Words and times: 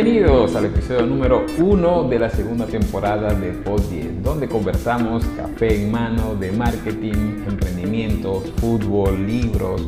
Bienvenidos 0.00 0.54
al 0.54 0.66
episodio 0.66 1.06
número 1.06 1.44
1 1.58 2.04
de 2.04 2.20
la 2.20 2.30
segunda 2.30 2.66
temporada 2.66 3.34
de 3.34 3.50
Pod 3.50 3.80
10, 3.90 4.22
donde 4.22 4.46
conversamos 4.46 5.24
café 5.36 5.74
en 5.74 5.90
mano 5.90 6.36
de 6.36 6.52
marketing, 6.52 7.42
emprendimiento, 7.48 8.40
fútbol, 8.58 9.26
libros, 9.26 9.82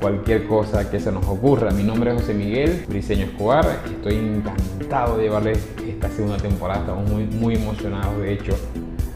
cualquier 0.00 0.46
cosa 0.46 0.88
que 0.88 1.00
se 1.00 1.10
nos 1.10 1.26
ocurra. 1.26 1.72
Mi 1.72 1.82
nombre 1.82 2.12
es 2.12 2.20
José 2.20 2.32
Miguel 2.32 2.84
Briseño 2.88 3.24
Escobar 3.24 3.80
estoy 3.86 4.14
encantado 4.14 5.16
de 5.16 5.24
llevarles 5.24 5.68
esta 5.84 6.08
segunda 6.10 6.36
temporada. 6.36 6.82
Estamos 6.82 7.10
muy, 7.10 7.24
muy 7.24 7.54
emocionados, 7.56 8.20
de 8.20 8.34
hecho, 8.34 8.52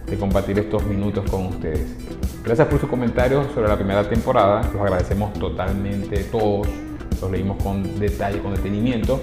de 0.07 0.19
compartir 0.19 0.59
estos 0.59 0.85
minutos 0.85 1.31
con 1.31 1.47
ustedes. 1.47 1.97
Gracias 2.45 2.67
por 2.67 2.81
sus 2.81 2.91
comentarios 2.91 3.47
sobre 3.55 3.69
la 3.69 3.77
primera 3.77 4.03
temporada, 4.09 4.63
los 4.73 4.83
agradecemos 4.83 5.33
totalmente 5.35 6.25
todos, 6.25 6.67
los 7.21 7.31
leímos 7.31 7.63
con 7.63 8.01
detalle, 8.01 8.41
con 8.41 8.53
detenimiento. 8.53 9.21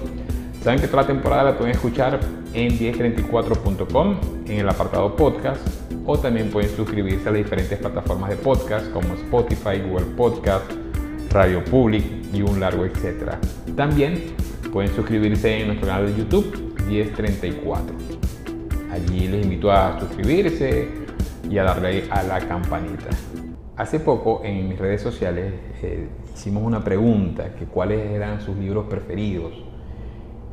Saben 0.62 0.78
que 0.78 0.88
toda 0.88 1.02
la 1.04 1.06
temporada 1.06 1.44
la 1.44 1.56
pueden 1.56 1.74
escuchar 1.74 2.20
en 2.52 2.78
1034.com 2.78 4.16
en 4.46 4.58
el 4.58 4.68
apartado 4.68 5.16
podcast 5.16 5.66
o 6.04 6.18
también 6.18 6.50
pueden 6.50 6.68
suscribirse 6.76 7.28
a 7.30 7.32
las 7.32 7.38
diferentes 7.42 7.78
plataformas 7.78 8.28
de 8.28 8.36
podcast 8.36 8.92
como 8.92 9.14
Spotify, 9.14 9.80
Google 9.82 10.04
Podcast, 10.16 10.70
Radio 11.30 11.64
Public 11.64 12.04
y 12.34 12.42
un 12.42 12.60
largo 12.60 12.84
etcétera. 12.84 13.38
También 13.74 14.34
pueden 14.70 14.94
suscribirse 14.94 15.60
en 15.60 15.68
nuestro 15.68 15.88
canal 15.88 16.06
de 16.06 16.18
YouTube 16.18 16.74
1034. 16.86 17.96
Allí 18.92 19.28
les 19.28 19.44
invito 19.44 19.72
a 19.72 19.98
suscribirse 19.98 20.88
y 21.48 21.56
a 21.56 21.64
darle 21.64 22.04
a 22.10 22.22
la 22.22 22.38
campanita. 22.38 23.08
Hace 23.78 23.98
poco 23.98 24.42
en 24.44 24.68
mis 24.68 24.78
redes 24.78 25.00
sociales 25.00 25.54
eh, 25.82 26.06
hicimos 26.34 26.62
una 26.62 26.84
pregunta, 26.84 27.54
que 27.54 27.64
cuáles 27.64 28.10
eran 28.10 28.42
sus 28.42 28.58
libros 28.58 28.86
preferidos. 28.90 29.69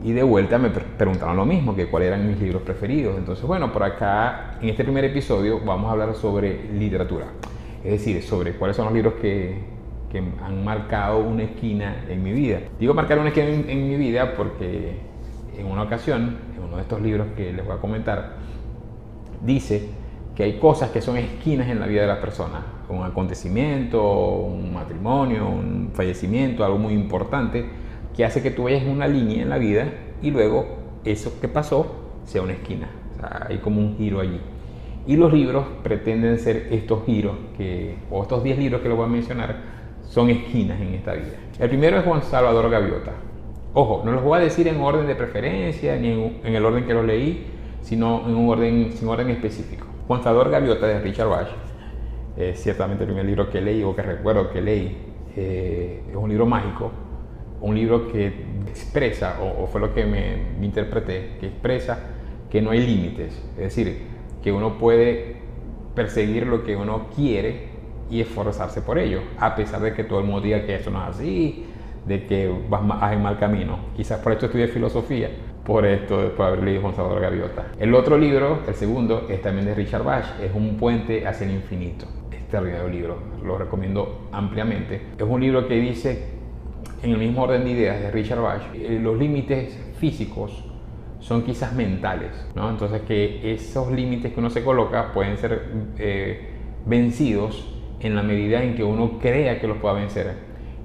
Y 0.03 0.11
de 0.11 0.23
vuelta 0.23 0.57
me 0.57 0.69
preguntaron 0.69 1.35
lo 1.35 1.45
mismo, 1.45 1.75
que 1.75 1.87
cuáles 1.87 2.07
eran 2.09 2.27
mis 2.27 2.39
libros 2.39 2.61
preferidos. 2.61 3.17
Entonces, 3.17 3.45
bueno, 3.45 3.73
por 3.73 3.83
acá, 3.83 4.57
en 4.61 4.69
este 4.69 4.83
primer 4.83 5.05
episodio, 5.05 5.59
vamos 5.65 5.89
a 5.89 5.93
hablar 5.93 6.13
sobre 6.15 6.71
literatura. 6.73 7.25
Es 7.83 7.91
decir, 7.91 8.21
sobre 8.21 8.53
cuáles 8.53 8.77
son 8.77 8.85
los 8.85 8.93
libros 8.93 9.15
que, 9.15 9.55
que 10.11 10.19
han 10.19 10.63
marcado 10.63 11.19
una 11.19 11.43
esquina 11.43 12.05
en 12.07 12.23
mi 12.23 12.31
vida. 12.31 12.59
Digo 12.79 12.93
marcar 12.93 13.19
una 13.19 13.29
esquina 13.29 13.47
en, 13.47 13.89
mi 13.89 13.95
vida 13.97 14.35
porque 14.35 14.97
en 15.57 15.65
una 15.65 15.83
ocasión, 15.83 16.37
en 16.55 16.63
uno 16.63 16.77
de 16.77 16.83
estos 16.83 17.01
libros 17.01 17.27
que 17.35 17.51
les 17.51 17.65
voy 17.65 17.75
a 17.75 17.79
comentar, 17.79 18.35
dice 19.43 19.89
que 20.35 20.43
hay 20.43 20.59
cosas 20.59 20.91
que 20.91 21.01
son 21.01 21.17
esquinas 21.17 21.67
en 21.67 21.79
la 21.79 21.87
vida 21.87 22.01
de 22.01 22.07
la 22.07 22.21
persona. 22.21 22.63
Un 22.89 23.03
acontecimiento, 23.03 24.01
un 24.01 24.73
matrimonio, 24.73 25.49
un 25.49 25.89
fallecimiento, 25.93 26.63
algo 26.63 26.77
muy 26.77 26.93
importante, 26.93 27.65
que 28.17 28.25
hace 28.25 28.41
que 28.41 28.49
tú 28.49 28.63
vayas 28.63 28.83
una 28.83 29.07
línea 29.07 29.43
en 29.43 29.49
la 29.49 29.59
vida 29.59 29.93
y 30.23 30.31
luego 30.31 30.65
eso 31.05 31.39
que 31.39 31.47
pasó 31.47 31.85
sea 32.25 32.41
una 32.41 32.53
esquina. 32.53 32.89
hay 33.47 33.59
como 33.59 33.79
un 33.79 33.95
giro 33.95 34.19
allí. 34.19 34.41
Y 35.05 35.15
los 35.15 35.31
libros 35.31 35.65
pretenden 35.83 36.39
ser 36.39 36.67
estos 36.71 37.05
giros, 37.05 37.35
que, 37.55 37.95
o 38.09 38.23
estos 38.23 38.43
10 38.43 38.57
libros 38.57 38.81
que 38.81 38.89
les 38.89 38.97
voy 38.97 39.05
a 39.05 39.09
mencionar, 39.09 39.55
son 40.03 40.29
esquinas 40.31 40.81
en 40.81 40.95
esta 40.95 41.13
vida. 41.13 41.37
El 41.59 41.69
primero 41.69 41.97
es 41.99 42.05
Juan 42.05 42.23
Salvador 42.23 42.69
Gaviota. 42.69 43.13
Ojo, 43.73 44.01
no 44.03 44.11
los 44.11 44.23
voy 44.23 44.39
a 44.39 44.41
decir 44.41 44.67
en 44.67 44.81
orden 44.81 45.05
de 45.05 45.15
preferencia 45.15 45.95
ni 45.95 46.09
en, 46.43 46.55
el 46.55 46.65
orden 46.65 46.85
que 46.85 46.93
los 46.93 47.05
leí, 47.05 47.45
sino 47.83 48.27
en 48.27 48.35
un 48.35 48.49
orden, 48.49 48.91
sin 48.93 49.07
orden 49.07 49.29
específico. 49.29 49.85
Juan 50.07 50.23
Salvador 50.23 50.49
Gaviota 50.51 50.87
de 50.87 50.99
Richard 50.99 51.29
Bach 51.29 51.49
es 52.35 52.59
ciertamente 52.61 53.03
el 53.03 53.09
primer 53.09 53.25
libro 53.25 53.49
que 53.49 53.61
leí 53.61 53.83
o 53.83 53.95
que 53.95 54.01
recuerdo 54.01 54.49
que 54.49 54.61
leí. 54.61 54.97
Eh, 55.35 56.01
es 56.09 56.15
un 56.15 56.29
libro 56.29 56.47
mágico, 56.47 56.91
un 57.61 57.75
libro 57.75 58.11
que 58.11 58.27
expresa, 58.67 59.39
o, 59.41 59.67
fue 59.67 59.81
lo 59.81 59.93
que 59.93 60.05
me, 60.05 60.65
interpreté, 60.65 61.37
que 61.39 61.47
expresa 61.47 61.99
que 62.49 62.61
no 62.61 62.71
hay 62.71 62.85
límites. 62.85 63.33
Es 63.57 63.75
decir, 63.75 64.03
que 64.41 64.51
uno 64.51 64.77
puede 64.77 65.37
perseguir 65.95 66.45
lo 66.45 66.63
que 66.63 66.75
uno 66.75 67.07
quiere 67.15 67.69
y 68.09 68.21
esforzarse 68.21 68.81
por 68.81 68.99
ello, 68.99 69.21
a 69.39 69.55
pesar 69.55 69.81
de 69.81 69.93
que 69.93 70.03
todo 70.03 70.19
el 70.19 70.25
mundo 70.25 70.41
diga 70.41 70.65
que 70.65 70.75
eso 70.75 70.91
no 70.91 71.01
es 71.03 71.15
así, 71.15 71.65
de 72.05 72.25
que 72.25 72.53
vas 72.69 73.11
en 73.11 73.21
mal 73.21 73.37
camino. 73.37 73.79
Quizás 73.95 74.19
por 74.19 74.31
esto 74.31 74.45
estudié 74.45 74.67
filosofía, 74.67 75.29
por 75.65 75.85
esto, 75.85 76.33
por 76.37 76.45
haber 76.45 76.63
leído 76.63 76.81
Juan 76.81 76.95
Salvador 76.95 77.21
Gaviota. 77.21 77.65
El 77.79 77.93
otro 77.93 78.17
libro, 78.17 78.59
el 78.67 78.75
segundo, 78.75 79.27
es 79.29 79.41
también 79.41 79.65
de 79.65 79.75
Richard 79.75 80.03
Bach, 80.03 80.39
es 80.41 80.53
Un 80.53 80.77
puente 80.77 81.27
hacia 81.27 81.45
el 81.45 81.53
infinito. 81.53 82.05
Este 82.31 82.61
libro, 82.89 83.17
lo 83.43 83.57
recomiendo 83.57 84.29
ampliamente. 84.31 85.01
Es 85.17 85.25
un 85.27 85.41
libro 85.41 85.67
que 85.67 85.75
dice, 85.75 86.36
en 87.03 87.11
el 87.11 87.17
mismo 87.17 87.43
orden 87.43 87.63
de 87.63 87.71
ideas 87.71 88.01
de 88.01 88.11
Richard 88.11 88.41
Bach, 88.41 88.61
eh, 88.73 88.99
los 89.01 89.17
límites 89.17 89.77
físicos 89.99 90.63
son 91.19 91.43
quizás 91.43 91.73
mentales, 91.73 92.31
¿no? 92.55 92.69
Entonces 92.69 93.01
que 93.01 93.53
esos 93.53 93.91
límites 93.91 94.33
que 94.33 94.39
uno 94.39 94.49
se 94.49 94.63
coloca 94.63 95.11
pueden 95.13 95.37
ser 95.37 95.61
eh, 95.97 96.49
vencidos 96.85 97.73
en 97.99 98.15
la 98.15 98.23
medida 98.23 98.63
en 98.63 98.75
que 98.75 98.83
uno 98.83 99.19
crea 99.19 99.59
que 99.59 99.67
los 99.67 99.77
pueda 99.77 99.95
vencer 99.95 100.33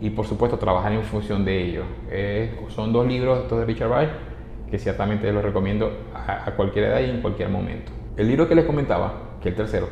y 0.00 0.10
por 0.10 0.26
supuesto 0.26 0.58
trabajar 0.58 0.92
en 0.92 1.02
función 1.02 1.44
de 1.44 1.62
ello. 1.62 1.84
son 2.68 2.92
dos 2.92 3.06
libros 3.06 3.42
estos 3.42 3.58
de 3.60 3.64
Richard 3.66 3.90
Bach 3.90 4.08
que 4.72 4.78
ciertamente 4.78 5.30
los 5.30 5.44
recomiendo 5.44 5.92
a, 6.14 6.50
cualquier 6.56 6.86
edad 6.86 7.00
y 7.00 7.10
en 7.10 7.20
cualquier 7.20 7.50
momento. 7.50 7.92
El 8.16 8.26
libro 8.26 8.48
que 8.48 8.54
les 8.54 8.64
comentaba, 8.64 9.36
que 9.42 9.50
es 9.50 9.52
el 9.52 9.56
tercero, 9.56 9.88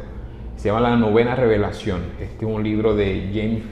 se 0.57 0.69
llama 0.69 0.81
La 0.81 0.97
novena 0.97 1.37
revelación. 1.37 2.01
Este 2.19 2.47
es 2.47 2.51
un 2.51 2.63
libro 2.63 2.97
de 2.97 3.29
James 3.31 3.63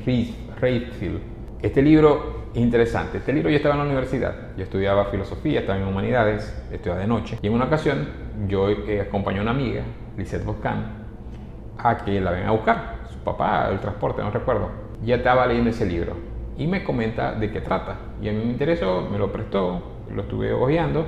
Redfield. 0.61 1.21
Este 1.63 1.81
libro 1.81 2.38
interesante. 2.55 3.19
Este 3.19 3.33
libro 3.33 3.51
yo 3.51 3.57
estaba 3.57 3.75
en 3.75 3.81
la 3.81 3.87
universidad, 3.87 4.57
yo 4.57 4.65
estudiaba 4.65 5.07
filosofía, 5.07 5.61
estaba 5.61 5.79
en 5.79 5.87
humanidades, 5.87 6.55
estudiaba 6.73 7.01
de 7.01 7.07
noche. 7.07 7.39
Y 7.43 7.47
en 7.47 7.55
una 7.55 7.67
ocasión 7.67 8.09
yo 8.47 8.69
eh, 8.71 9.01
acompañé 9.01 9.39
a 9.39 9.43
una 9.43 9.51
amiga, 9.53 9.83
Lisette 10.17 10.45
Boscan, 10.45 11.07
a 11.79 11.97
que 11.99 12.21
la 12.21 12.31
venga 12.31 12.49
a 12.49 12.53
buscar 12.53 12.99
papá, 13.29 13.69
el 13.71 13.79
transporte, 13.79 14.23
no 14.23 14.31
recuerdo, 14.31 14.71
ya 15.05 15.17
estaba 15.17 15.47
leyendo 15.47 15.71
ese 15.71 15.87
libro 15.87 16.15
y 16.57 16.67
me 16.67 16.83
comenta 16.83 17.33
de 17.35 17.51
qué 17.51 17.61
trata. 17.61 17.97
Y 18.21 18.29
a 18.29 18.33
mí 18.33 18.39
me 18.39 18.51
interesó, 18.51 19.07
me 19.11 19.19
lo 19.19 19.31
prestó, 19.31 19.83
lo 20.13 20.23
estuve 20.23 20.53
hojeando, 20.53 21.07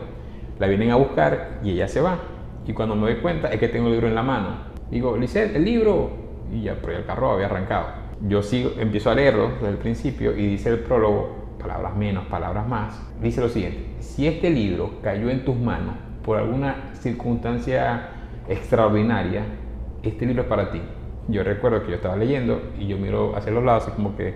la 0.58 0.66
vienen 0.66 0.90
a 0.90 0.96
buscar 0.96 1.60
y 1.62 1.70
ella 1.70 1.88
se 1.88 2.00
va. 2.00 2.18
Y 2.66 2.72
cuando 2.72 2.94
me 2.94 3.02
doy 3.02 3.20
cuenta 3.20 3.48
es 3.48 3.58
que 3.58 3.68
tengo 3.68 3.86
el 3.86 3.92
libro 3.92 4.08
en 4.08 4.14
la 4.14 4.22
mano. 4.22 4.48
Digo, 4.90 5.16
Lisette, 5.16 5.56
el 5.56 5.64
libro. 5.64 6.10
Y 6.52 6.62
ya, 6.62 6.76
pero 6.80 6.98
el 6.98 7.04
carro 7.04 7.32
había 7.32 7.46
arrancado. 7.46 7.86
Yo 8.28 8.42
sigo, 8.42 8.72
empiezo 8.78 9.10
a 9.10 9.14
leerlo 9.14 9.50
desde 9.54 9.68
el 9.68 9.78
principio 9.78 10.36
y 10.36 10.46
dice 10.46 10.70
el 10.70 10.80
prólogo, 10.80 11.56
palabras 11.58 11.96
menos, 11.96 12.26
palabras 12.26 12.68
más. 12.68 13.00
Dice 13.20 13.40
lo 13.40 13.48
siguiente, 13.48 13.96
si 14.00 14.26
este 14.26 14.50
libro 14.50 15.00
cayó 15.02 15.30
en 15.30 15.44
tus 15.44 15.56
manos 15.56 15.94
por 16.22 16.38
alguna 16.38 16.90
circunstancia 16.94 18.10
extraordinaria, 18.48 19.44
este 20.02 20.26
libro 20.26 20.42
es 20.42 20.48
para 20.48 20.70
ti 20.70 20.80
yo 21.30 21.44
recuerdo 21.44 21.82
que 21.82 21.90
yo 21.90 21.96
estaba 21.96 22.16
leyendo 22.16 22.60
y 22.78 22.86
yo 22.86 22.96
miro 22.96 23.36
hacia 23.36 23.52
los 23.52 23.64
lados 23.64 23.88
y 23.88 23.90
como 23.92 24.16
que, 24.16 24.34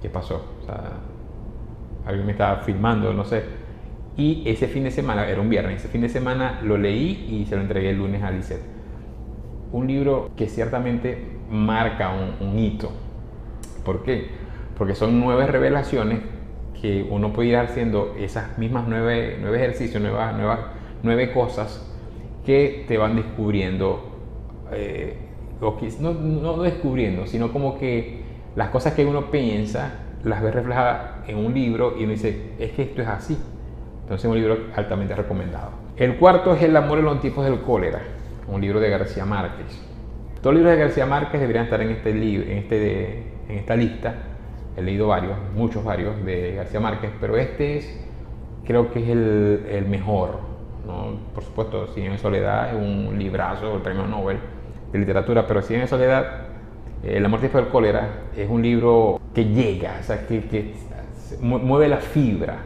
¿qué 0.00 0.08
pasó? 0.08 0.56
O 0.62 0.64
sea, 0.64 0.92
alguien 2.06 2.26
me 2.26 2.32
estaba 2.32 2.62
filmando, 2.62 3.12
no 3.12 3.24
sé. 3.24 3.44
Y 4.16 4.42
ese 4.46 4.66
fin 4.66 4.84
de 4.84 4.90
semana, 4.90 5.28
era 5.28 5.40
un 5.40 5.48
viernes, 5.48 5.80
ese 5.80 5.88
fin 5.88 6.00
de 6.00 6.08
semana 6.08 6.60
lo 6.62 6.76
leí 6.76 7.28
y 7.30 7.46
se 7.46 7.56
lo 7.56 7.62
entregué 7.62 7.90
el 7.90 7.98
lunes 7.98 8.22
a 8.22 8.30
Lisette. 8.30 8.62
Un 9.72 9.86
libro 9.86 10.30
que 10.36 10.48
ciertamente 10.48 11.38
marca 11.50 12.10
un, 12.40 12.58
hito. 12.58 12.90
¿Por 13.90 14.04
qué? 14.04 14.28
Porque 14.78 14.94
son 14.94 15.18
nueve 15.18 15.48
revelaciones 15.48 16.20
que 16.80 17.04
uno 17.10 17.32
puede 17.32 17.48
ir 17.48 17.56
haciendo 17.56 18.14
esas 18.16 18.56
mismas 18.56 18.84
nueve, 18.86 19.36
nueve 19.40 19.56
ejercicios, 19.56 20.00
nuevas, 20.00 20.32
nuevas, 20.36 20.60
nueve 21.02 21.32
cosas 21.32 21.92
que 22.46 22.84
te 22.86 22.96
van 22.98 23.16
descubriendo 23.16 24.12
eh, 24.70 25.16
no, 25.60 26.12
no 26.14 26.62
descubriendo, 26.62 27.26
sino 27.26 27.52
como 27.52 27.80
que 27.80 28.20
las 28.54 28.68
cosas 28.68 28.94
que 28.94 29.04
uno 29.04 29.28
piensa 29.28 29.94
las 30.22 30.40
ve 30.40 30.52
reflejadas 30.52 31.28
en 31.28 31.38
un 31.38 31.52
libro 31.52 31.96
y 31.98 32.04
uno 32.04 32.12
dice, 32.12 32.52
es 32.60 32.70
que 32.70 32.82
esto 32.82 33.02
es 33.02 33.08
así. 33.08 33.36
Entonces 34.02 34.24
es 34.24 34.30
un 34.30 34.36
libro 34.36 34.56
altamente 34.76 35.16
recomendado. 35.16 35.72
El 35.96 36.16
cuarto 36.16 36.54
es 36.54 36.62
El 36.62 36.76
amor 36.76 37.00
en 37.00 37.06
los 37.06 37.20
tiempos 37.20 37.44
del 37.44 37.60
cólera, 37.62 38.02
un 38.46 38.60
libro 38.60 38.78
de 38.78 38.88
García 38.88 39.24
Márquez. 39.24 39.89
Todos 40.42 40.54
los 40.54 40.62
libros 40.62 40.76
de 40.76 40.84
García 40.84 41.06
Márquez 41.06 41.40
deberían 41.40 41.64
estar 41.64 41.82
en, 41.82 41.90
este 41.90 42.10
en, 42.10 42.58
este 42.58 43.32
en 43.48 43.58
esta 43.58 43.76
lista. 43.76 44.14
He 44.76 44.82
leído 44.82 45.08
varios, 45.08 45.36
muchos 45.54 45.84
varios 45.84 46.24
de 46.24 46.54
García 46.54 46.80
Márquez, 46.80 47.10
pero 47.20 47.36
este 47.36 47.78
es, 47.78 48.06
creo 48.64 48.90
que 48.90 49.02
es 49.02 49.08
el, 49.10 49.86
mejor. 49.88 50.38
Por 51.34 51.44
supuesto, 51.44 51.88
Cien 51.88 52.12
en 52.12 52.18
Soledad 52.18 52.70
es 52.70 52.74
un 52.74 53.18
librazo, 53.18 53.76
el 53.76 53.82
premio 53.82 54.06
Nobel 54.06 54.38
de 54.92 54.98
literatura, 54.98 55.46
pero 55.46 55.62
si 55.62 55.74
en 55.74 55.86
soledad, 55.86 56.46
eh, 57.02 57.20
La 57.20 57.28
muerte 57.28 57.48
fue 57.48 57.60
el 57.60 57.68
cólera 57.68 58.08
es 58.36 58.48
un 58.48 58.62
libro 58.62 59.20
que 59.34 59.44
llega, 59.44 59.98
o 60.00 60.02
sea, 60.02 60.26
que, 60.26 60.42
que 60.44 60.74
mueve 61.40 61.88
la 61.88 61.98
fibra, 61.98 62.56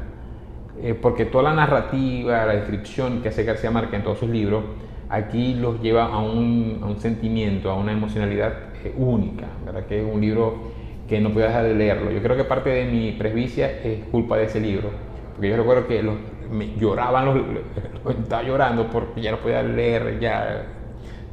eh, 0.81 0.95
porque 0.95 1.27
toda 1.27 1.45
la 1.45 1.55
narrativa, 1.55 2.47
la 2.47 2.55
descripción 2.55 3.21
que 3.21 3.29
hace 3.29 3.45
García 3.45 3.71
Márquez 3.71 3.95
en 3.95 4.05
todos 4.05 4.19
sus 4.19 4.31
libros, 4.31 4.65
aquí 5.09 5.55
los 5.55 5.81
lleva 5.81 6.07
a 6.07 6.19
un, 6.19 6.81
a 6.83 6.87
un 6.87 6.99
sentimiento, 6.99 7.71
a 7.71 7.77
una 7.77 7.93
emocionalidad 7.93 8.53
eh, 8.85 8.95
única, 8.97 9.47
¿verdad? 9.65 9.87
que 9.87 10.01
es 10.01 10.07
un 10.13 10.21
libro 10.21 10.73
que 11.09 11.21
no 11.21 11.31
puedo 11.31 11.47
dejar 11.47 11.65
de 11.65 11.75
leerlo. 11.75 12.11
Yo 12.11 12.23
creo 12.23 12.37
que 12.37 12.45
parte 12.45 12.71
de 12.71 12.87
mi 12.87 13.13
presbicia 13.13 13.71
es 13.83 14.05
culpa 14.07 14.37
de 14.37 14.45
ese 14.45 14.61
libro, 14.61 14.91
porque 15.35 15.51
yo 15.51 15.57
recuerdo 15.57 15.87
que 15.87 16.03
los, 16.03 16.15
me 16.51 16.75
lloraban 16.77 17.27
los, 17.27 17.37
estaba 18.19 18.43
llorando 18.43 18.89
porque 18.91 19.21
ya 19.21 19.31
no 19.33 19.39
podía 19.39 19.63
leer 19.63 20.19
ya 20.21 20.67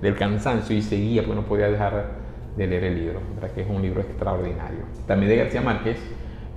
del 0.02 0.16
cansancio 0.16 0.76
y 0.76 0.82
seguía 0.82 1.22
porque 1.22 1.36
no 1.36 1.48
podía 1.48 1.70
dejar 1.70 2.22
de 2.58 2.68
leer 2.68 2.84
el 2.86 2.96
libro, 2.96 3.20
¿verdad? 3.36 3.52
que 3.52 3.62
es 3.62 3.70
un 3.70 3.82
libro 3.82 4.02
extraordinario. 4.02 4.80
También 5.08 5.30
de 5.30 5.38
García 5.38 5.62
Márquez, 5.62 5.98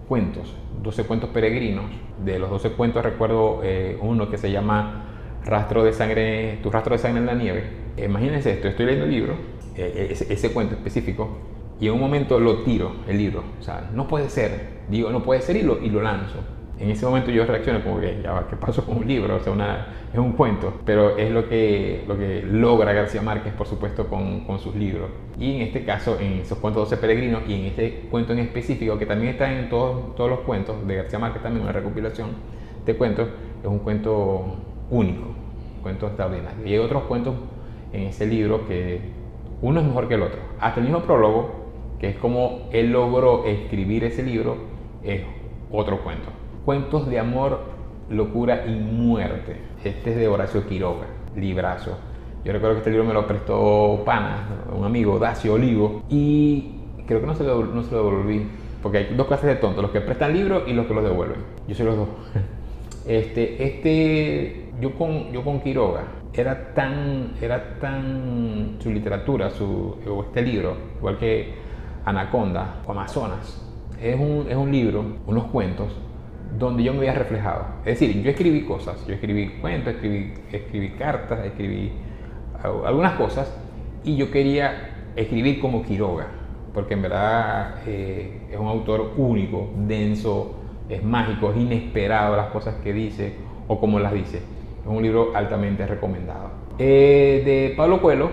cuentos, 0.08 0.55
12 0.82 1.05
cuentos 1.05 1.31
peregrinos. 1.31 1.84
De 2.25 2.38
los 2.38 2.50
12 2.50 2.70
cuentos 2.70 3.02
recuerdo 3.02 3.61
eh, 3.62 3.99
uno 4.00 4.28
que 4.31 4.38
se 4.38 4.50
llama 4.50 5.13
Rastro 5.44 5.85
de 5.85 5.93
sangre, 5.93 6.58
tu 6.62 6.70
rastro 6.70 6.94
de 6.94 6.99
sangre 6.99 7.20
en 7.20 7.26
la 7.26 7.35
nieve. 7.35 7.64
Imagínense 7.96 8.52
esto, 8.52 8.69
estoy 8.69 8.87
leyendo 8.87 9.06
el 9.06 9.12
libro, 9.12 9.35
eh, 9.76 10.08
ese, 10.11 10.32
ese, 10.32 10.52
cuento 10.52 10.75
específico, 10.75 11.38
y 11.81 11.87
en 11.87 11.94
un 11.94 12.00
momento 12.00 12.41
lo 12.41 12.62
tiro, 12.62 12.96
el 13.06 13.19
libro. 13.19 13.44
O 13.61 13.62
sea, 13.62 13.91
no 13.93 14.08
puede 14.08 14.31
ser, 14.31 14.81
digo, 14.88 15.11
no 15.11 15.23
puede 15.23 15.43
ser 15.43 15.56
y 15.56 15.62
lo, 15.62 15.82
y 15.82 15.91
lo 15.91 16.02
lanzo 16.02 16.41
en 16.79 16.91
ese 16.91 17.06
momento 17.06 17.31
yo 17.31 17.44
reacciono 17.46 17.82
como 17.82 18.00
que, 18.00 18.20
ya 18.23 18.46
¿qué 18.49 18.56
pasó 18.56 18.85
con 18.85 18.99
un 18.99 19.06
libro? 19.06 19.37
O 19.37 19.41
sea, 19.41 19.52
una, 19.52 19.87
es 20.12 20.19
un 20.19 20.32
cuento, 20.32 20.81
pero 20.85 21.17
es 21.17 21.31
lo 21.31 21.49
que, 21.49 22.05
lo 22.06 22.19
que 22.19 22.43
logra 22.43 22.93
García 22.93 23.23
Márquez, 23.23 23.52
por 23.52 23.67
supuesto, 23.67 24.08
con, 24.08 24.44
con 24.44 24.58
sus 24.58 24.75
libros. 24.75 25.11
Y 25.38 25.56
en 25.56 25.62
este 25.62 25.85
caso, 25.85 26.19
en 26.19 26.40
esos 26.40 26.58
cuentos 26.58 26.90
12 26.90 27.00
peregrinos 27.00 27.43
y 27.47 27.55
en 27.55 27.64
este 27.67 28.08
cuento 28.11 28.32
en 28.32 28.40
específico, 28.40 28.99
que 28.99 29.06
también 29.06 29.32
está 29.32 29.52
en 29.52 29.69
todos, 29.69 30.17
todos 30.17 30.31
los 30.31 30.40
cuentos 30.40 30.87
de 30.87 30.97
García 30.97 31.19
Márquez, 31.19 31.43
también 31.43 31.62
una 31.62 31.73
recopilación 31.73 32.31
de 32.85 32.97
cuentos, 32.97 33.29
es 33.62 33.69
un 33.69 33.79
cuento 33.79 34.56
único, 34.91 35.29
un 35.77 35.83
cuento 35.83 36.07
extraordinario. 36.07 36.67
Y 36.67 36.73
hay 36.73 36.79
otros 36.79 37.05
cuentos 37.05 37.35
en 37.93 38.03
ese 38.03 38.27
libro 38.27 38.67
que 38.67 39.01
uno 39.63 39.81
es 39.81 39.87
mejor 39.87 40.09
que 40.09 40.15
el 40.15 40.23
otro. 40.23 40.41
Hasta 40.61 40.81
el 40.81 40.87
mismo 40.87 41.03
prólogo, 41.03 41.51
que 41.99 42.11
es 42.11 42.17
como 42.17 42.69
él 42.73 42.93
logró 42.93 43.45
escribir 43.45 44.05
ese 44.05 44.23
libro, 44.23 44.57
es 45.03 45.23
otro 45.71 46.03
cuento. 46.03 46.29
Cuentos 46.65 47.09
de 47.09 47.19
amor, 47.19 47.61
locura 48.11 48.67
y 48.67 48.75
muerte. 48.75 49.57
Este 49.85 50.11
es 50.11 50.17
de 50.17 50.29
Horacio 50.29 50.67
Quiroga, 50.67 51.07
librazo. 51.37 51.97
Yo 52.45 52.53
recuerdo 52.53 52.75
que 52.75 52.79
este 52.81 52.91
libro 52.91 53.07
me 53.07 53.15
lo 53.15 53.27
prestó 53.27 54.03
Pana, 54.05 54.49
un 54.77 54.85
amigo, 54.85 55.19
Dacio 55.19 55.55
Olivo, 55.55 56.03
y 56.11 56.75
creo 57.07 57.21
que 57.21 57.27
no 57.27 57.35
se, 57.35 57.45
lo, 57.45 57.65
no 57.65 57.83
se 57.83 57.93
lo 57.93 58.05
devolví, 58.05 58.47
porque 58.83 58.99
hay 58.99 59.15
dos 59.15 59.27
clases 59.27 59.47
de 59.47 59.57
tontos, 59.57 59.83
los 59.83 59.91
que 59.91 60.03
prestan 60.03 60.35
libros 60.35 60.65
y 60.67 60.75
los 60.75 60.87
que 60.87 60.95
los 60.95 61.05
devuelven. 61.05 61.39
Yo 61.67 61.75
soy 61.75 61.87
los 61.87 61.97
dos. 61.97 62.09
Este, 63.06 63.62
este, 63.62 64.71
yo 64.81 64.95
con, 64.95 65.31
yo 65.33 65.45
con 65.45 65.61
Quiroga, 65.61 66.05
era 66.33 66.75
tan, 66.75 67.33
era 67.41 67.79
tan 67.79 68.77
su 68.79 68.91
literatura, 68.91 69.51
su, 69.51 69.97
este 70.27 70.43
libro, 70.43 70.77
igual 70.99 71.19
que 71.19 71.55
Anaconda 72.05 72.83
o 72.87 72.93
Amazonas, 72.93 73.61
es 74.01 74.19
un, 74.19 74.47
es 74.49 74.56
un 74.56 74.73
libro, 74.73 75.05
unos 75.27 75.45
cuentos 75.45 75.95
donde 76.59 76.83
yo 76.83 76.93
me 76.93 77.01
había 77.01 77.15
reflejado. 77.15 77.67
Es 77.85 78.01
decir, 78.01 78.23
yo 78.23 78.31
escribí 78.31 78.62
cosas, 78.62 79.07
yo 79.07 79.15
escribí 79.15 79.49
cuentos, 79.61 79.95
escribí, 79.95 80.33
escribí 80.50 80.91
cartas, 80.91 81.45
escribí 81.45 81.93
algunas 82.62 83.15
cosas 83.15 83.55
y 84.03 84.17
yo 84.17 84.31
quería 84.31 85.12
escribir 85.17 85.61
como 85.61 85.83
Quiroga, 85.83 86.27
porque 86.73 86.95
en 86.95 87.03
verdad 87.03 87.77
eh, 87.87 88.49
es 88.50 88.59
un 88.59 88.67
autor 88.67 89.12
único, 89.17 89.71
denso, 89.77 90.63
es 90.89 91.03
mágico, 91.03 91.51
es 91.51 91.57
inesperado 91.57 92.37
las 92.37 92.49
cosas 92.49 92.77
que 92.83 92.93
dice 92.93 93.35
o 93.69 93.81
como 93.81 93.99
las 93.99 94.13
dice. 94.13 94.39
Es 94.39 94.87
un 94.87 95.03
libro 95.03 95.33
altamente 95.35 95.87
recomendado. 95.87 96.51
Eh, 96.79 97.43
de 97.45 97.75
Pablo 97.77 98.03
Coelho, 98.03 98.31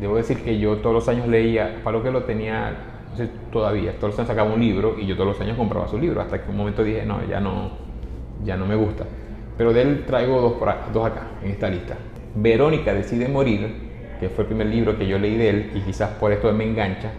debo 0.00 0.16
decir 0.16 0.42
que 0.42 0.58
yo 0.58 0.76
todos 0.76 0.94
los 0.94 1.08
años 1.08 1.26
leía, 1.26 1.80
Pablo 1.82 2.02
Coelho 2.02 2.22
tenía 2.22 2.76
todavía, 3.50 3.92
todos 3.96 4.10
los 4.10 4.18
años 4.18 4.28
sacaba 4.28 4.52
un 4.52 4.60
libro 4.60 4.96
y 4.98 5.06
yo 5.06 5.16
todos 5.16 5.28
los 5.28 5.40
años 5.40 5.56
compraba 5.56 5.88
su 5.88 5.98
libro, 5.98 6.20
hasta 6.20 6.42
que 6.42 6.50
un 6.50 6.56
momento 6.56 6.84
dije, 6.84 7.04
no, 7.06 7.24
ya 7.26 7.40
no, 7.40 7.70
ya 8.44 8.56
no 8.56 8.66
me 8.66 8.76
gusta. 8.76 9.04
Pero 9.56 9.72
de 9.72 9.82
él 9.82 10.04
traigo 10.06 10.40
dos, 10.40 10.54
dos 10.92 11.06
acá, 11.06 11.28
en 11.42 11.50
esta 11.50 11.68
lista. 11.68 11.96
Verónica 12.34 12.92
decide 12.92 13.28
morir, 13.28 13.86
que 14.20 14.28
fue 14.28 14.42
el 14.42 14.48
primer 14.48 14.66
libro 14.66 14.98
que 14.98 15.06
yo 15.06 15.18
leí 15.18 15.36
de 15.36 15.48
él 15.48 15.72
y 15.74 15.80
quizás 15.80 16.10
por 16.10 16.32
esto 16.32 16.52
me 16.52 16.64
engancha, 16.64 17.10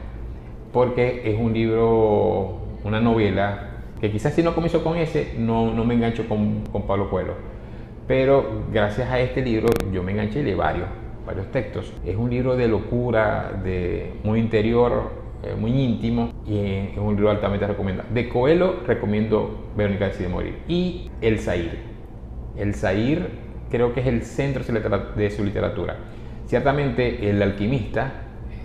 porque 0.72 1.24
es 1.26 1.40
un 1.40 1.54
libro, 1.54 2.60
una 2.84 3.00
novela, 3.02 3.76
que 4.00 4.12
quizás 4.12 4.34
si 4.34 4.44
no 4.44 4.54
comienzo 4.54 4.84
con 4.84 4.98
ese, 4.98 5.34
no, 5.38 5.74
no 5.74 5.84
me 5.84 5.96
engancho 5.96 6.28
con, 6.28 6.64
con 6.72 6.84
Pablo 6.84 7.10
Coelho. 7.10 7.34
Pero 8.08 8.64
gracias 8.72 9.10
a 9.10 9.20
este 9.20 9.42
libro 9.42 9.68
yo 9.92 10.04
me 10.04 10.12
enganché 10.14 10.44
de 10.44 10.56
varios, 10.56 10.88
varios 11.26 11.52
textos. 11.52 11.94
Es 12.06 12.16
un 12.16 12.30
libro 12.30 12.56
de 12.56 12.68
locura, 12.68 13.60
de 13.64 14.14
muy 14.24 14.40
interior, 14.40 15.12
eh, 15.44 15.56
muy 15.56 15.72
íntimo 15.72 16.32
y 16.48 16.58
es 16.58 16.98
un 16.98 17.16
libro 17.16 17.30
altamente 17.30 17.68
recomendado. 17.68 18.10
De 18.14 18.28
Coelho 18.30 18.82
recomiendo 18.88 19.68
Verónica 19.76 20.08
decide 20.08 20.30
morir 20.30 20.58
y 20.68 21.12
El 21.22 21.40
Zair. 21.40 21.78
El 22.58 22.74
Zair 22.74 23.30
creo 23.70 23.94
que 23.94 24.00
es 24.00 24.08
el 24.08 24.24
centro 24.24 24.64
de 24.64 25.30
su 25.30 25.44
literatura. 25.44 25.98
Ciertamente 26.48 27.30
El 27.30 27.42
Alquimista, 27.42 28.14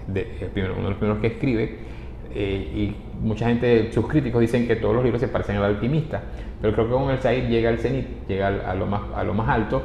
de, 0.06 0.50
uno 0.54 0.84
de 0.84 0.88
los 0.90 0.98
primeros 0.98 1.20
que 1.20 1.26
escribe, 1.26 1.78
eh, 2.34 2.72
y 2.74 2.96
mucha 3.22 3.46
gente, 3.46 3.90
sus 3.92 4.06
críticos 4.06 4.40
dicen 4.40 4.66
que 4.66 4.76
todos 4.76 4.94
los 4.94 5.04
libros 5.04 5.20
se 5.20 5.28
parecen 5.28 5.56
al 5.56 5.64
alquimista, 5.64 6.22
pero 6.60 6.74
creo 6.74 6.86
que 6.86 6.92
con 6.92 7.10
el 7.10 7.18
Zair 7.18 7.48
llega 7.48 7.70
al 7.70 7.78
cenit, 7.78 8.26
llega 8.28 8.48
a 8.48 8.74
lo 8.74 8.86
más, 8.86 9.48
alto 9.48 9.82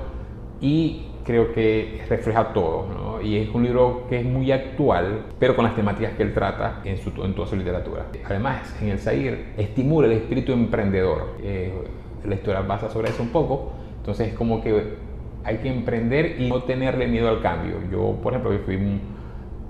y 0.60 1.04
creo 1.24 1.54
que 1.54 2.02
refleja 2.10 2.54
todo, 2.54 3.20
y 3.22 3.38
es 3.38 3.50
un 3.54 3.64
libro 3.64 4.06
que 4.10 4.20
es 4.20 4.26
muy 4.26 4.52
actual, 4.52 5.26
pero 5.40 5.56
con 5.56 5.66
las 5.66 5.76
temáticas 5.76 6.14
que 6.14 6.24
él 6.24 6.34
trata 6.34 6.82
en, 6.84 6.98
su, 6.98 7.10
en 7.24 7.34
toda 7.36 7.48
su 7.48 7.56
literatura. 7.56 8.08
Además, 8.26 8.76
en 8.82 8.90
el 8.90 9.00
Zair 9.00 9.54
estimula 9.58 10.08
el 10.08 10.14
espíritu 10.14 10.54
emprendedor. 10.54 11.36
Eh, 11.42 11.74
la 12.26 12.36
historia 12.36 12.62
basa 12.62 12.90
sobre 12.90 13.10
eso 13.10 13.24
un 13.24 13.30
poco, 13.30 13.74
entonces 13.98 14.30
es 14.30 14.34
como 14.34 14.62
que 14.62 14.96
hay 15.44 15.58
que 15.58 15.70
emprender 15.70 16.42
y 16.42 16.50
no 16.50 16.64
tenerle 16.64 17.08
miedo 17.08 17.30
al 17.30 17.42
cambio. 17.42 17.76
Yo, 17.92 18.18
por 18.22 18.34
ejemplo, 18.34 18.52
yo 18.52 18.60
fui 18.60 18.78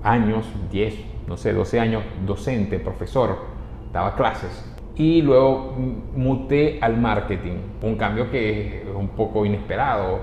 años, 0.02 0.46
10, 0.70 0.94
no 1.26 1.36
sé, 1.36 1.52
12 1.52 1.80
años 1.80 2.02
docente, 2.26 2.78
profesor, 2.78 3.57
daba 3.92 4.14
clases 4.14 4.64
y 4.96 5.22
luego 5.22 5.76
muté 6.16 6.78
al 6.80 6.96
marketing, 6.96 7.58
un 7.82 7.94
cambio 7.96 8.30
que 8.30 8.82
es 8.82 8.94
un 8.94 9.08
poco 9.08 9.46
inesperado 9.46 10.20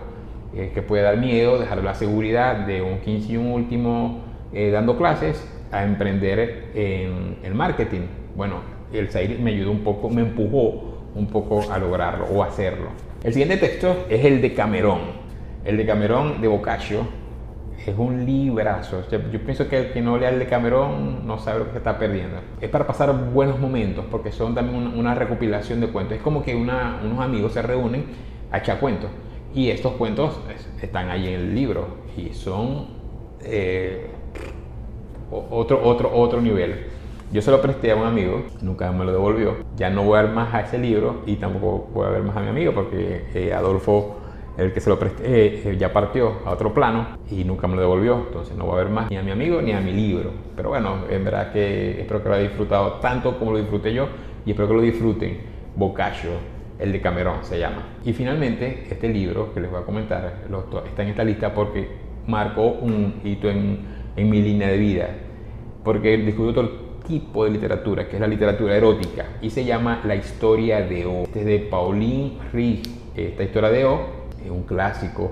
eh, 0.54 0.72
que 0.74 0.82
puede 0.82 1.04
dar 1.04 1.18
miedo, 1.18 1.58
dejar 1.58 1.82
la 1.84 1.94
seguridad 1.96 2.68
de 2.68 2.82
un 2.82 3.00
15 3.00 3.34
y 3.34 3.38
un 3.38 3.52
último 3.54 4.22
eh, 4.54 4.72
dando 4.72 4.98
clases 4.98 5.50
a 5.72 5.84
emprender 5.84 6.72
en 6.76 7.38
el 7.44 7.56
marketing. 7.56 8.02
Bueno, 8.36 8.58
el 8.94 9.10
Zaire 9.10 9.38
me 9.38 9.52
ayudó 9.52 9.72
un 9.72 9.80
poco, 9.80 10.10
me 10.10 10.22
empujó 10.22 11.10
un 11.16 11.28
poco 11.28 11.72
a 11.72 11.78
lograrlo 11.78 12.26
o 12.26 12.44
hacerlo. 12.44 12.90
El 13.24 13.34
siguiente 13.34 13.58
texto 13.58 14.06
es 14.10 14.24
el 14.26 14.42
de 14.42 14.54
Camerón. 14.54 15.00
El 15.64 15.78
de 15.78 15.86
Camerón 15.86 16.42
de 16.42 16.48
Boccaccio 16.48 17.08
es 17.86 17.98
un 17.98 18.26
librazo. 18.26 19.04
Yo 19.10 19.40
pienso 19.42 19.68
que 19.68 19.78
el 19.78 19.94
que 19.94 20.02
no 20.02 20.18
lea 20.18 20.30
el 20.30 20.40
de 20.40 20.48
Camerón 20.48 21.28
no 21.28 21.38
sabe 21.38 21.60
lo 21.60 21.72
que 21.72 21.78
está 21.78 21.98
perdiendo. 21.98 22.38
Es 22.62 22.70
para 22.70 22.88
pasar 22.88 23.14
buenos 23.32 23.60
momentos 23.60 24.06
porque 24.10 24.32
son 24.32 24.56
también 24.56 24.98
una, 24.98 25.16
recopilación 25.16 25.82
de 25.82 25.88
cuentos. 25.88 26.18
Es 26.18 26.24
como 26.24 26.44
que 26.44 26.56
unos 26.56 27.20
amigos 27.20 27.54
se 27.54 27.62
reúnen 27.62 28.06
a 28.52 28.60
echar 28.60 28.80
cuentos. 28.80 29.10
Y 29.54 29.70
estos 29.70 29.94
cuentos 29.94 30.40
están 30.82 31.10
ahí 31.10 31.28
en 31.28 31.34
el 31.34 31.56
libro 31.56 31.88
y 32.18 32.34
son 32.34 32.88
eh, 33.44 34.08
otro, 35.32 35.82
otro, 35.84 36.12
otro 36.14 36.42
nivel. 36.42 36.88
Yo 37.32 37.42
se 37.42 37.52
lo 37.52 37.62
presté 37.62 37.92
a 37.92 37.96
un 37.96 38.06
amigo, 38.06 38.44
nunca 38.62 38.92
me 38.92 39.04
lo 39.04 39.12
devolvió. 39.12 39.58
Ya 39.76 39.90
no 39.90 40.04
voy 40.04 40.20
a 40.20 40.24
ver 40.24 40.32
más 40.32 40.54
a 40.54 40.62
ese 40.62 40.78
libro 40.78 41.22
y 41.26 41.36
tampoco 41.36 41.90
voy 41.94 42.06
a 42.06 42.10
ver 42.10 42.24
más 42.24 42.38
a 42.38 42.42
mi 42.42 42.50
amigo 42.50 42.74
porque 42.74 43.26
eh, 43.34 43.54
Adolfo, 43.54 44.18
el 44.58 44.72
que 44.72 44.80
se 44.80 44.90
lo 44.90 44.98
presté, 44.98 45.70
eh, 45.70 45.78
ya 45.78 45.92
partió 45.92 46.40
a 46.46 46.52
otro 46.52 46.74
plano 46.74 47.18
y 47.30 47.44
nunca 47.44 47.68
me 47.68 47.76
lo 47.76 47.82
devolvió. 47.82 48.26
Entonces 48.28 48.56
no 48.56 48.66
voy 48.66 48.76
a 48.76 48.84
ver 48.84 48.90
más 48.90 49.10
ni 49.10 49.18
a 49.18 49.24
mi 49.24 49.32
amigo 49.32 49.62
ni 49.62 49.74
a 49.74 49.82
mi 49.82 49.92
libro. 49.92 50.32
Pero 50.56 50.70
bueno, 50.70 51.06
en 51.10 51.24
verdad 51.24 51.52
que 51.52 52.02
espero 52.02 52.24
que 52.24 52.30
lo 52.30 52.36
haya 52.36 52.44
disfrutado 52.44 52.94
tanto 52.94 53.38
como 53.38 53.52
lo 53.52 53.58
disfruté 53.58 53.94
yo 53.94 54.08
y 54.46 54.52
espero 54.52 54.68
que 54.70 54.74
lo 54.76 54.82
disfruten. 54.82 55.56
Boccaccio 55.76 56.32
el 56.80 56.92
de 56.92 57.02
Camerón 57.02 57.44
se 57.44 57.60
llama. 57.60 57.84
Y 58.04 58.14
finalmente, 58.14 58.86
este 58.90 59.10
libro 59.10 59.54
que 59.54 59.60
les 59.60 59.72
voy 59.72 59.82
a 59.82 59.86
comentar 59.86 60.44
está 60.88 61.04
en 61.04 61.10
esta 61.10 61.24
lista 61.24 61.54
porque 61.54 61.88
marcó 62.28 62.68
un 62.68 63.22
hito 63.24 63.50
en, 63.50 63.80
en 64.16 64.30
mi 64.30 64.42
línea 64.42 64.68
de 64.70 64.78
vida, 64.78 65.10
porque 65.84 66.18
descubrí 66.18 66.52
otro 66.52 66.86
tipo 67.06 67.46
de 67.46 67.52
literatura, 67.52 68.08
que 68.08 68.16
es 68.16 68.20
la 68.20 68.28
literatura 68.28 68.76
erótica, 68.76 69.38
y 69.42 69.50
se 69.52 69.64
llama 69.64 70.02
La 70.06 70.16
historia 70.16 70.82
de 70.82 71.06
O. 71.06 71.24
Este 71.24 71.42
es 71.42 71.46
de 71.46 71.60
Pauline 71.60 72.40
Ries. 72.52 72.82
Esta 73.16 73.44
historia 73.44 73.70
de 73.70 73.86
O 73.86 74.15
un 74.52 74.64
clásico 74.64 75.32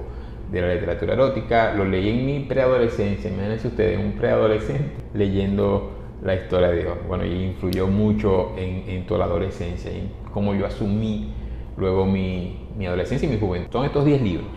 de 0.51 0.61
la 0.61 0.73
literatura 0.73 1.13
erótica, 1.13 1.73
lo 1.73 1.85
leí 1.85 2.09
en 2.09 2.25
mi 2.25 2.39
preadolescencia, 2.41 3.29
imagínense 3.29 3.67
ustedes, 3.67 3.97
un 3.97 4.13
preadolescente 4.13 5.03
leyendo 5.13 5.91
la 6.21 6.35
historia 6.35 6.69
de 6.69 6.83
Dios. 6.83 6.97
Bueno, 7.07 7.25
y 7.25 7.43
influyó 7.43 7.87
mucho 7.87 8.53
en, 8.57 8.83
en 8.87 9.05
toda 9.05 9.19
la 9.19 9.25
adolescencia, 9.25 9.91
y 9.91 10.11
cómo 10.31 10.53
yo 10.53 10.65
asumí 10.65 11.33
luego 11.77 12.05
mi, 12.05 12.67
mi 12.77 12.85
adolescencia 12.85 13.27
y 13.27 13.31
mi 13.31 13.39
juventud. 13.39 13.71
Son 13.71 13.85
estos 13.85 14.05
10 14.05 14.21
libros. 14.21 14.47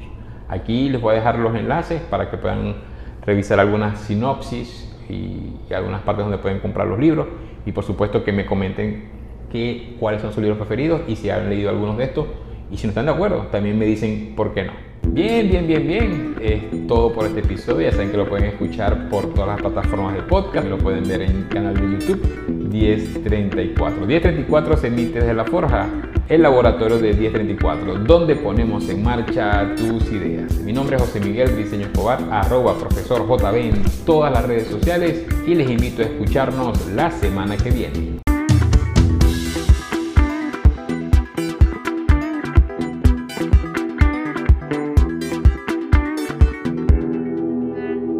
Aquí 0.48 0.88
les 0.88 1.00
voy 1.00 1.12
a 1.12 1.16
dejar 1.16 1.38
los 1.38 1.54
enlaces 1.54 2.00
para 2.02 2.30
que 2.30 2.36
puedan 2.36 2.76
revisar 3.24 3.58
algunas 3.58 4.00
sinopsis 4.00 4.94
y, 5.08 5.54
algunas 5.72 6.02
partes 6.02 6.24
donde 6.24 6.38
pueden 6.38 6.60
comprar 6.60 6.86
los 6.86 6.98
libros. 6.98 7.26
Y 7.64 7.72
por 7.72 7.84
supuesto 7.84 8.22
que 8.22 8.32
me 8.32 8.46
comenten 8.46 9.08
qué, 9.50 9.96
cuáles 9.98 10.22
son 10.22 10.32
sus 10.32 10.40
libros 10.40 10.58
preferidos 10.58 11.02
y 11.08 11.16
si 11.16 11.30
han 11.30 11.48
leído 11.50 11.70
algunos 11.70 11.98
de 11.98 12.04
estos 12.04 12.26
Y 12.70 12.76
si 12.76 12.86
no 12.86 12.90
están 12.90 13.06
de 13.06 13.12
acuerdo, 13.12 13.46
también 13.52 13.78
me 13.78 13.84
dicen 13.84 14.32
por 14.36 14.52
qué 14.52 14.64
no. 14.64 14.72
Bien, 15.08 15.48
bien, 15.48 15.66
bien, 15.66 15.86
bien. 15.86 16.36
Es 16.40 16.86
todo 16.88 17.12
por 17.12 17.26
este 17.26 17.40
episodio. 17.40 17.88
Ya 17.88 17.92
saben 17.92 18.10
que 18.10 18.16
lo 18.16 18.28
pueden 18.28 18.46
escuchar 18.46 19.08
por 19.08 19.32
todas 19.32 19.48
las 19.48 19.60
plataformas 19.60 20.14
de 20.14 20.22
podcast. 20.22 20.66
Lo 20.68 20.78
pueden 20.78 21.06
ver 21.06 21.22
en 21.22 21.30
el 21.30 21.48
canal 21.48 21.74
de 21.74 21.82
YouTube 21.82 22.46
1034. 22.48 24.04
1034 24.04 24.76
se 24.76 24.88
emite 24.88 25.20
desde 25.20 25.32
La 25.32 25.44
Forja, 25.44 25.88
el 26.28 26.42
laboratorio 26.42 26.98
de 26.98 27.14
1034, 27.14 28.00
donde 28.00 28.34
ponemos 28.34 28.88
en 28.88 29.02
marcha 29.02 29.74
tus 29.76 30.10
ideas. 30.10 30.58
Mi 30.58 30.72
nombre 30.72 30.96
es 30.96 31.02
José 31.02 31.20
Miguel 31.20 31.56
Diseño 31.56 31.86
Escobar, 31.86 32.18
arroba 32.30 32.76
profesor 32.76 33.26
JB 33.26 33.54
en 33.54 33.82
todas 34.04 34.32
las 34.32 34.44
redes 34.44 34.66
sociales 34.66 35.24
y 35.46 35.54
les 35.54 35.70
invito 35.70 36.02
a 36.02 36.06
escucharnos 36.06 36.86
la 36.88 37.10
semana 37.12 37.56
que 37.56 37.70
viene. 37.70 38.25